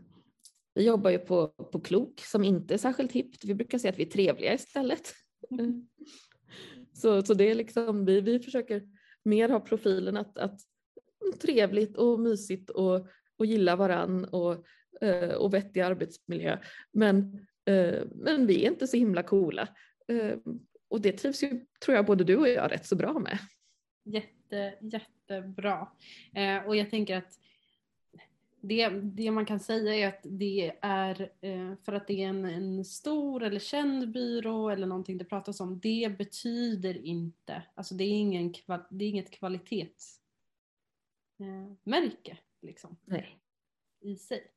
[0.73, 3.45] vi jobbar ju på, på Klok som inte är särskilt hippt.
[3.45, 5.13] Vi brukar säga att vi är trevliga istället.
[5.51, 5.87] Mm.
[6.93, 8.83] så, så det är liksom, vi, vi försöker
[9.23, 10.59] mer ha profilen att, att
[11.41, 13.07] trevligt och mysigt och,
[13.37, 14.65] och gilla varann och,
[15.01, 16.57] eh, och vettig arbetsmiljö.
[16.93, 19.67] Men, eh, men vi är inte så himla coola.
[20.07, 20.37] Eh,
[20.89, 23.37] och det trivs ju, tror jag, både du och jag rätt så bra med.
[24.03, 25.87] Jätte, jättebra.
[26.33, 27.39] Eh, och jag tänker att
[28.61, 32.45] det, det man kan säga är att det är eh, för att det är en,
[32.45, 35.79] en, stor eller känd byrå eller någonting det pratas om.
[35.79, 38.53] Det betyder inte, alltså det är, ingen,
[38.89, 42.97] det är inget kvalitetsmärke eh, liksom.
[43.05, 43.37] Nej.
[43.99, 44.51] I sig.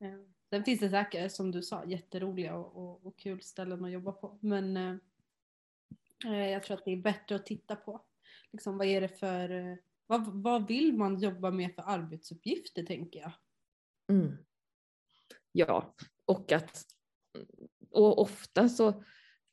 [0.00, 0.20] Eh,
[0.50, 4.12] sen finns det säkert som du sa jätteroliga och, och, och kul ställen att jobba
[4.12, 4.38] på.
[4.40, 4.96] Men eh,
[6.26, 8.00] eh, jag tror att det är bättre att titta på
[8.54, 13.32] liksom, vad är det för, vad, vad vill man jobba med för arbetsuppgifter tänker jag.
[14.10, 14.36] Mm.
[15.52, 16.84] Ja, och att
[17.90, 19.04] och ofta så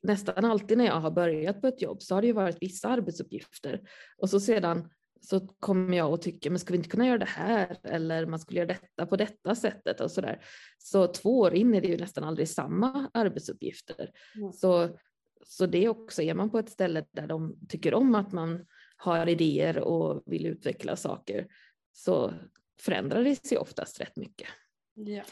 [0.02, 2.88] nästan alltid när jag har börjat på ett jobb så har det ju varit vissa
[2.88, 7.18] arbetsuppgifter och så sedan så kommer jag och tycker, men ska vi inte kunna göra
[7.18, 10.44] det här eller man skulle göra detta på detta sättet och så där.
[10.78, 14.10] Så två år in är det ju nästan aldrig samma arbetsuppgifter.
[14.36, 14.52] Mm.
[14.52, 14.98] Så,
[15.46, 18.66] så det också, är man på ett ställe där de tycker om att man
[19.02, 21.46] har idéer och vill utveckla saker
[21.92, 22.34] så
[22.80, 24.48] förändrar det sig oftast rätt mycket.
[24.94, 25.22] Ja.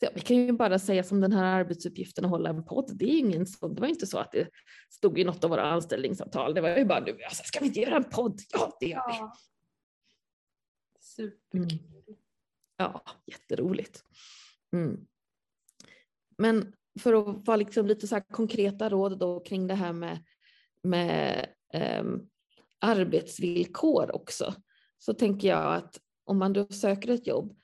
[0.00, 2.90] Så vi kan ju bara säga som den här arbetsuppgiften att hålla en podd.
[2.94, 4.48] Det, är ingen så, det var inte så att det
[4.90, 6.54] stod i något av våra anställningsavtal.
[6.54, 8.40] Det var ju bara nu, alltså, ska vi inte göra en podd?
[8.52, 9.16] Ja, det gör vi.
[9.18, 9.36] Ja.
[11.00, 11.60] Superkul.
[11.60, 11.68] Mm.
[12.76, 14.04] Ja, jätteroligt.
[14.72, 15.06] Mm.
[16.38, 20.24] Men för att vara liksom lite så konkreta råd då kring det här med,
[20.82, 21.46] med
[22.00, 22.28] um,
[22.82, 24.54] arbetsvillkor också,
[24.98, 27.56] så tänker jag att om man då söker ett jobb,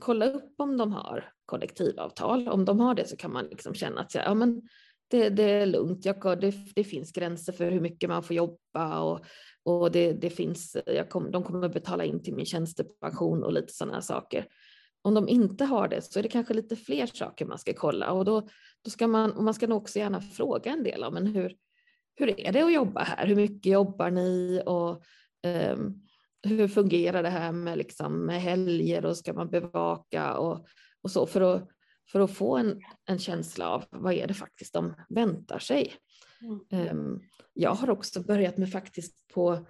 [0.00, 2.48] kolla upp om de har kollektivavtal.
[2.48, 4.62] Om de har det så kan man liksom känna att ja, men
[5.10, 9.00] det, det är lugnt, jag, det, det, finns gränser för hur mycket man får jobba
[9.00, 9.24] och,
[9.62, 13.72] och det, det finns, jag kom, de kommer betala in till min tjänstepension och lite
[13.72, 14.46] sådana saker.
[15.02, 18.12] Om de inte har det så är det kanske lite fler saker man ska kolla
[18.12, 18.40] och då,
[18.84, 21.56] då ska man, och man ska nog också gärna fråga en del om men hur,
[22.20, 23.26] hur är det att jobba här?
[23.26, 24.62] Hur mycket jobbar ni?
[24.66, 25.02] Och
[25.72, 26.02] um,
[26.42, 30.66] hur fungerar det här med, liksom, med helger och ska man bevaka och,
[31.02, 31.68] och så för att,
[32.12, 35.94] för att få en, en känsla av vad är det faktiskt de väntar sig.
[36.70, 36.98] Mm.
[36.98, 37.20] Um,
[37.52, 39.66] jag har också börjat med faktiskt på,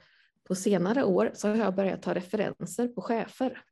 [0.49, 3.63] på senare år så har jag börjat ta referenser på chefer.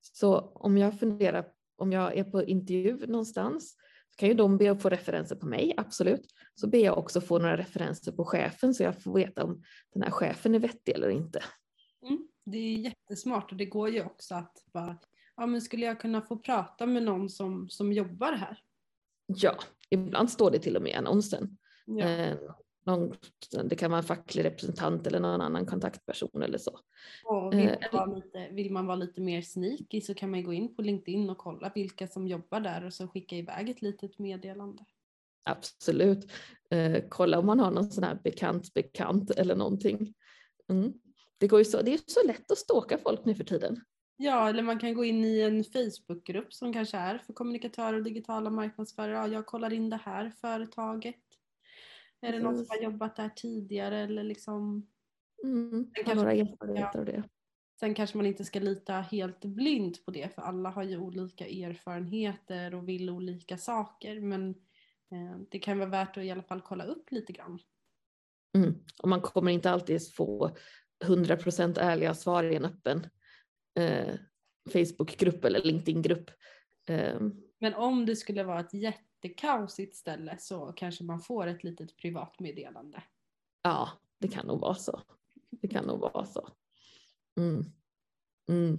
[0.00, 3.76] Så om jag funderar, om jag är på intervju någonstans
[4.16, 6.26] kan ju de be att få referenser på mig, absolut.
[6.54, 9.62] Så ber jag också få några referenser på chefen så jag får veta om
[9.94, 11.42] den här chefen är vettig eller inte.
[12.02, 14.98] Mm, det är jättesmart och det går ju också att bara,
[15.36, 18.58] ja men skulle jag kunna få prata med någon som, som jobbar här?
[19.26, 19.56] Ja,
[19.90, 21.56] ibland står det till och med i annonsen.
[21.86, 22.08] Ja.
[22.08, 22.36] Eh,
[22.86, 23.14] någon,
[23.64, 26.78] det kan vara en facklig representant eller någon annan kontaktperson eller så.
[27.24, 30.52] Och vill, man vara lite, vill man vara lite mer sneaky så kan man gå
[30.52, 34.18] in på LinkedIn och kolla vilka som jobbar där och så skicka iväg ett litet
[34.18, 34.84] meddelande.
[35.44, 36.30] Absolut.
[36.70, 40.14] Eh, kolla om man har någon sån här bekant bekant eller någonting.
[40.68, 40.92] Mm.
[41.38, 43.80] Det, går ju så, det är så lätt att ståka folk nu för tiden.
[44.16, 48.02] Ja, eller man kan gå in i en Facebookgrupp som kanske är för kommunikatörer och
[48.02, 49.12] digitala marknadsförare.
[49.12, 51.16] Ja, jag kollar in det här företaget.
[52.24, 54.86] Är det någon som har jobbat där tidigare eller liksom?
[55.44, 57.22] Mm, kanske, några erfarenheter av det.
[57.80, 61.46] Sen kanske man inte ska lita helt blint på det för alla har ju olika
[61.46, 64.50] erfarenheter och vill olika saker men
[65.12, 67.58] eh, det kan vara värt att i alla fall kolla upp lite grann.
[68.56, 68.74] Mm.
[69.02, 70.56] Och man kommer inte alltid få
[71.04, 73.06] 100% ärliga svar i en öppen
[73.78, 74.14] eh,
[74.72, 76.30] Facebookgrupp eller LinkedIn-grupp.
[76.88, 77.20] Eh,
[77.60, 78.74] Men om det skulle vara ett
[79.24, 83.02] jättekaosigt ställe så kanske man får ett litet privat meddelande.
[83.62, 85.00] ja, det kan nog vara så.
[85.50, 86.48] Det kan nog vara så.
[87.40, 87.64] Mm.
[88.48, 88.78] Mm.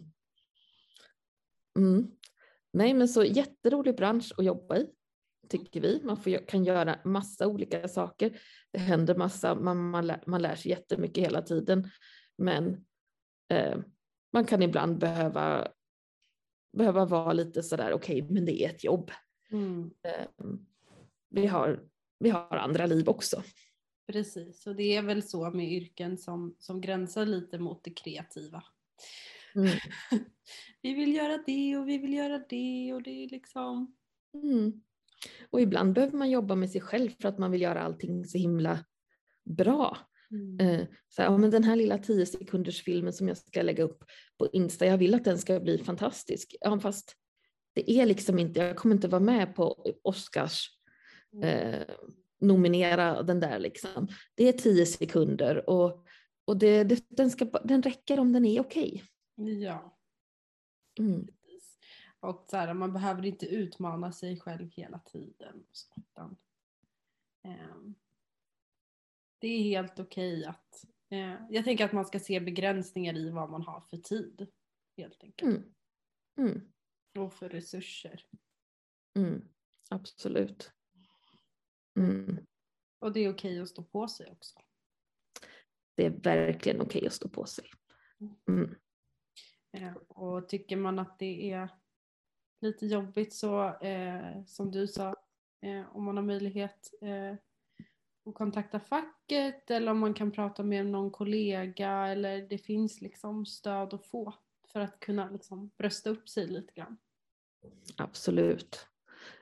[1.79, 2.11] Mm.
[2.73, 4.87] Nej men så jätterolig bransch att jobba i,
[5.49, 6.01] tycker vi.
[6.03, 8.39] Man får, kan göra massa olika saker.
[8.71, 11.89] Det händer massa, man, man, lär, man lär sig jättemycket hela tiden.
[12.37, 12.85] Men
[13.49, 13.77] eh,
[14.33, 15.67] man kan ibland behöva,
[16.77, 19.11] behöva vara lite sådär, okej okay, men det är ett jobb.
[19.55, 19.91] Mm.
[20.03, 20.27] Eh,
[21.29, 21.83] vi, har,
[22.19, 23.43] vi har andra liv också.
[24.07, 28.63] Precis, och det är väl så med yrken som, som gränsar lite mot det kreativa.
[29.55, 29.69] Mm.
[30.81, 33.95] vi vill göra det och vi vill göra det och det är liksom...
[34.33, 34.81] Mm.
[35.49, 38.37] Och ibland behöver man jobba med sig själv för att man vill göra allting så
[38.37, 38.85] himla
[39.43, 39.97] bra.
[40.31, 40.59] Mm.
[40.59, 43.83] Eh, så här, ja, men den här lilla 10 sekunders filmen som jag ska lägga
[43.83, 44.03] upp
[44.37, 46.55] på Insta, jag vill att den ska bli fantastisk.
[46.59, 47.15] Ja, fast
[47.75, 50.69] det är liksom inte, jag kommer inte vara med på Oscars
[51.43, 51.95] eh,
[52.39, 54.07] nominera den där liksom.
[54.35, 56.05] Det är 10 sekunder och,
[56.45, 59.03] och det, det, den, ska, den räcker om den är okej.
[59.35, 59.95] Ja,
[60.99, 61.27] Mm.
[62.19, 65.65] Och så här, man behöver inte utmana sig själv hela tiden.
[65.71, 66.37] så, Utan,
[67.43, 67.95] ehm,
[69.39, 70.85] det är helt okej att...
[71.09, 74.47] Eh, jag tänker att man ska se begränsningar i vad man har för tid.
[74.97, 75.51] Helt enkelt.
[75.51, 75.73] Mm.
[76.37, 76.71] Mm.
[77.15, 78.25] Och för resurser.
[79.15, 79.47] Mm.
[79.89, 80.71] Absolut.
[81.99, 82.45] Mm.
[82.99, 84.59] Och det är okej att stå på sig också.
[85.95, 87.65] Det är verkligen okej att stå på sig.
[88.47, 88.75] Mm.
[89.71, 91.69] Eh, och tycker man att det är
[92.61, 95.15] lite jobbigt så eh, som du sa,
[95.61, 97.33] eh, om man har möjlighet eh,
[98.25, 103.45] att kontakta facket eller om man kan prata med någon kollega eller det finns liksom
[103.45, 104.33] stöd att få
[104.67, 106.97] för att kunna liksom brösta upp sig lite grann.
[107.97, 108.87] Absolut.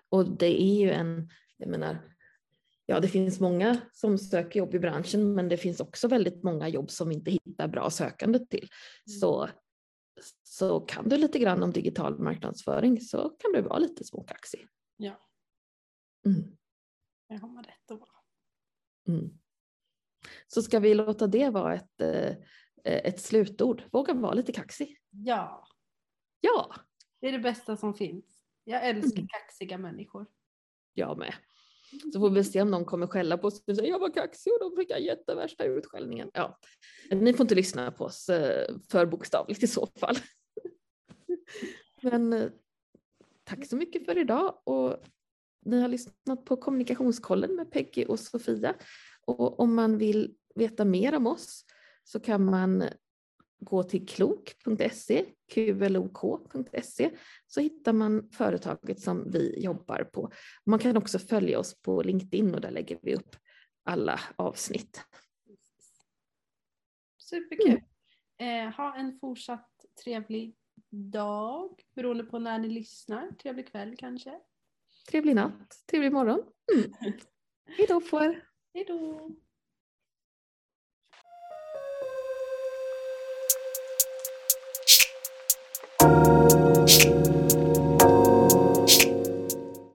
[0.10, 2.16] Och det är ju en, jag menar,
[2.86, 6.68] ja det finns många som söker jobb i branschen men det finns också väldigt många
[6.68, 8.70] jobb som vi inte hittar bra sökande till.
[9.08, 9.20] Mm.
[9.20, 9.50] Så,
[10.44, 14.68] så kan du lite grann om digital marknadsföring så kan du vara lite småkaxig.
[14.98, 15.28] Ja.
[16.26, 16.58] Mm.
[17.30, 18.10] Det har man rätt att vara.
[19.08, 19.40] Mm.
[20.48, 22.36] Så ska vi låta det vara ett, eh,
[22.84, 23.84] ett slutord.
[23.92, 24.98] Våga vara lite kaxig.
[25.10, 25.68] Ja,
[26.46, 26.76] Ja,
[27.24, 28.26] det är det bästa som finns.
[28.64, 29.28] Jag älskar Mm.
[29.28, 30.26] kaxiga människor.
[30.94, 31.34] jag med.
[32.14, 34.54] Så får vi se om någon kommer skälla på oss och säga jag var kaxig
[34.54, 36.32] och då fick jag jättevärsta utskällningen.
[36.34, 36.60] Ja.
[37.12, 40.16] Ni får inte lyssna på oss eh, för bokstavligt i så fall.
[42.02, 42.50] Men eh,
[43.44, 45.04] tack så mycket för idag och
[45.66, 48.76] ni har lyssnat på kommunikationskollen med Peggy och Sofia.
[49.26, 51.66] Och om man vill veta mer om oss
[52.04, 52.84] så kan man
[53.60, 57.12] gå till klok.se, qlok.se,
[57.48, 60.32] så hittar man företaget som vi jobbar på.
[60.66, 63.36] Man kan också följa oss på LinkedIn och där lägger vi upp
[63.84, 65.02] alla avsnitt.
[67.18, 67.82] Superkul.
[68.38, 70.56] Eh, ha en fortsatt trevlig
[70.90, 73.32] dag beroende på när ni lyssnar.
[73.32, 74.40] Trevlig kväll kanske.
[75.10, 76.44] Trevlig natt, trevlig morgon.
[76.74, 76.92] Mm.
[77.66, 78.48] Hej då på er!
[78.74, 79.32] Hej då!